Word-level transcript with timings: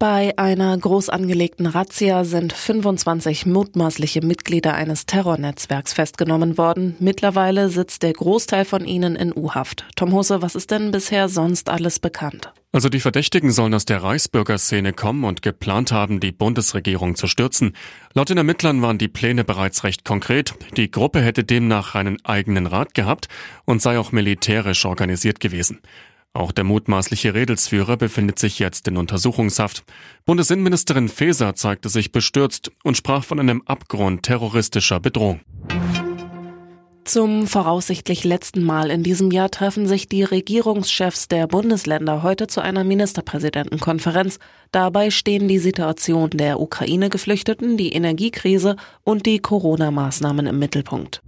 Bei 0.00 0.32
einer 0.38 0.78
groß 0.78 1.10
angelegten 1.10 1.66
Razzia 1.66 2.24
sind 2.24 2.54
25 2.54 3.44
mutmaßliche 3.44 4.24
Mitglieder 4.24 4.72
eines 4.72 5.04
Terrornetzwerks 5.04 5.92
festgenommen 5.92 6.56
worden. 6.56 6.96
Mittlerweile 7.00 7.68
sitzt 7.68 8.02
der 8.02 8.14
Großteil 8.14 8.64
von 8.64 8.86
ihnen 8.86 9.14
in 9.14 9.30
U-Haft. 9.36 9.84
Tom 9.96 10.12
Hose, 10.12 10.40
was 10.40 10.54
ist 10.54 10.70
denn 10.70 10.90
bisher 10.90 11.28
sonst 11.28 11.68
alles 11.68 11.98
bekannt? 11.98 12.50
Also 12.72 12.88
die 12.88 13.00
Verdächtigen 13.00 13.50
sollen 13.52 13.74
aus 13.74 13.84
der 13.84 14.02
Reichsbürgerszene 14.02 14.94
kommen 14.94 15.24
und 15.24 15.42
geplant 15.42 15.92
haben, 15.92 16.18
die 16.18 16.32
Bundesregierung 16.32 17.14
zu 17.14 17.26
stürzen. 17.26 17.74
Laut 18.14 18.30
den 18.30 18.38
Ermittlern 18.38 18.80
waren 18.80 18.96
die 18.96 19.08
Pläne 19.08 19.44
bereits 19.44 19.84
recht 19.84 20.06
konkret. 20.06 20.54
Die 20.78 20.90
Gruppe 20.90 21.20
hätte 21.20 21.44
demnach 21.44 21.94
einen 21.94 22.16
eigenen 22.24 22.66
Rat 22.66 22.94
gehabt 22.94 23.28
und 23.66 23.82
sei 23.82 23.98
auch 23.98 24.12
militärisch 24.12 24.86
organisiert 24.86 25.40
gewesen. 25.40 25.80
Auch 26.32 26.52
der 26.52 26.62
mutmaßliche 26.64 27.34
Redelsführer 27.34 27.96
befindet 27.96 28.38
sich 28.38 28.60
jetzt 28.60 28.86
in 28.86 28.96
Untersuchungshaft. 28.96 29.84
Bundesinnenministerin 30.26 31.08
Faeser 31.08 31.56
zeigte 31.56 31.88
sich 31.88 32.12
bestürzt 32.12 32.70
und 32.84 32.96
sprach 32.96 33.24
von 33.24 33.40
einem 33.40 33.62
Abgrund 33.66 34.22
terroristischer 34.22 35.00
Bedrohung. 35.00 35.40
Zum 37.04 37.48
voraussichtlich 37.48 38.22
letzten 38.22 38.62
Mal 38.62 38.88
in 38.88 39.02
diesem 39.02 39.32
Jahr 39.32 39.50
treffen 39.50 39.88
sich 39.88 40.08
die 40.08 40.22
Regierungschefs 40.22 41.26
der 41.26 41.48
Bundesländer 41.48 42.22
heute 42.22 42.46
zu 42.46 42.60
einer 42.60 42.84
Ministerpräsidentenkonferenz. 42.84 44.38
Dabei 44.70 45.10
stehen 45.10 45.48
die 45.48 45.58
Situation 45.58 46.30
der 46.30 46.60
Ukraine-Geflüchteten, 46.60 47.76
die 47.76 47.92
Energiekrise 47.92 48.76
und 49.02 49.26
die 49.26 49.40
Corona-Maßnahmen 49.40 50.46
im 50.46 50.60
Mittelpunkt. 50.60 51.20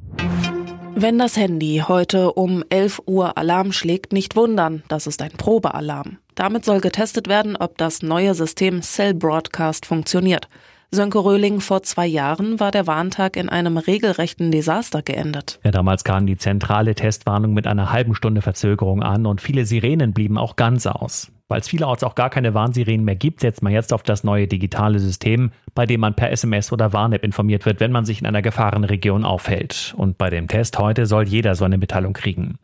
Wenn 0.94 1.18
das 1.18 1.36
Handy 1.36 1.82
heute 1.86 2.32
um 2.32 2.62
11 2.68 3.02
Uhr 3.06 3.38
Alarm 3.38 3.72
schlägt, 3.72 4.12
nicht 4.12 4.36
wundern, 4.36 4.82
das 4.88 5.06
ist 5.06 5.22
ein 5.22 5.32
Probealarm. 5.32 6.18
Damit 6.34 6.64
soll 6.64 6.80
getestet 6.80 7.28
werden, 7.28 7.56
ob 7.56 7.78
das 7.78 8.02
neue 8.02 8.34
System 8.34 8.82
Cell 8.82 9.14
Broadcast 9.14 9.86
funktioniert. 9.86 10.48
Sönke 10.90 11.24
Röhling, 11.24 11.60
vor 11.60 11.82
zwei 11.82 12.06
Jahren 12.06 12.60
war 12.60 12.70
der 12.70 12.86
Warntag 12.86 13.36
in 13.36 13.48
einem 13.48 13.78
regelrechten 13.78 14.50
Desaster 14.50 15.00
geendet. 15.00 15.58
Ja, 15.64 15.70
damals 15.70 16.04
kam 16.04 16.26
die 16.26 16.36
zentrale 16.36 16.94
Testwarnung 16.94 17.54
mit 17.54 17.66
einer 17.66 17.90
halben 17.90 18.14
Stunde 18.14 18.42
Verzögerung 18.42 19.02
an 19.02 19.24
und 19.24 19.40
viele 19.40 19.64
Sirenen 19.64 20.12
blieben 20.12 20.36
auch 20.36 20.56
ganz 20.56 20.86
aus. 20.86 21.32
Weil 21.52 21.60
es 21.60 21.68
vielerorts 21.68 22.02
auch 22.02 22.14
gar 22.14 22.30
keine 22.30 22.54
Warnsirenen 22.54 23.04
mehr 23.04 23.14
gibt, 23.14 23.40
setzt 23.40 23.62
man 23.62 23.74
jetzt 23.74 23.92
auf 23.92 24.02
das 24.02 24.24
neue 24.24 24.48
digitale 24.48 24.98
System, 24.98 25.50
bei 25.74 25.84
dem 25.84 26.00
man 26.00 26.14
per 26.14 26.30
SMS 26.30 26.72
oder 26.72 26.94
Warn-App 26.94 27.22
informiert 27.22 27.66
wird, 27.66 27.78
wenn 27.78 27.92
man 27.92 28.06
sich 28.06 28.22
in 28.22 28.26
einer 28.26 28.40
Gefahrenregion 28.40 29.22
aufhält. 29.22 29.92
Und 29.98 30.16
bei 30.16 30.30
dem 30.30 30.48
Test 30.48 30.78
heute 30.78 31.04
soll 31.04 31.28
jeder 31.28 31.54
so 31.54 31.66
eine 31.66 31.76
Mitteilung 31.76 32.14
kriegen. 32.14 32.56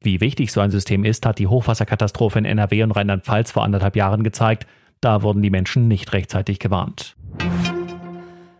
Wie 0.00 0.20
wichtig 0.20 0.52
so 0.52 0.60
ein 0.60 0.70
System 0.70 1.04
ist, 1.04 1.26
hat 1.26 1.40
die 1.40 1.48
Hochwasserkatastrophe 1.48 2.38
in 2.38 2.44
NRW 2.44 2.84
und 2.84 2.92
Rheinland-Pfalz 2.92 3.50
vor 3.50 3.64
anderthalb 3.64 3.96
Jahren 3.96 4.22
gezeigt. 4.22 4.68
Da 5.00 5.22
wurden 5.22 5.42
die 5.42 5.50
Menschen 5.50 5.88
nicht 5.88 6.12
rechtzeitig 6.12 6.60
gewarnt. 6.60 7.15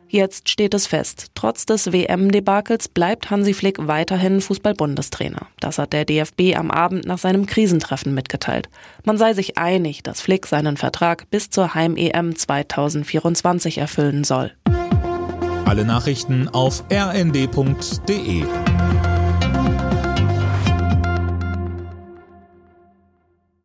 Jetzt 0.08 0.48
steht 0.48 0.74
es 0.74 0.86
fest. 0.86 1.28
Trotz 1.34 1.66
des 1.66 1.92
WM-Debakels 1.92 2.88
bleibt 2.88 3.30
Hansi 3.30 3.54
Flick 3.54 3.86
weiterhin 3.86 4.40
Fußball-Bundestrainer. 4.40 5.48
Das 5.60 5.78
hat 5.78 5.92
der 5.92 6.04
DFB 6.04 6.56
am 6.56 6.70
Abend 6.70 7.06
nach 7.06 7.18
seinem 7.18 7.46
Krisentreffen 7.46 8.14
mitgeteilt. 8.14 8.68
Man 9.04 9.18
sei 9.18 9.34
sich 9.34 9.58
einig, 9.58 10.02
dass 10.02 10.20
Flick 10.20 10.46
seinen 10.46 10.76
Vertrag 10.76 11.28
bis 11.30 11.50
zur 11.50 11.74
Heim-EM 11.74 12.36
2024 12.36 13.78
erfüllen 13.78 14.24
soll. 14.24 14.52
Alle 15.64 15.84
Nachrichten 15.84 16.48
auf 16.48 16.84
rnd.de 16.92 18.44